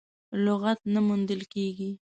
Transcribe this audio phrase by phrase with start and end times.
[0.45, 1.89] لغت نه موندل کېږي.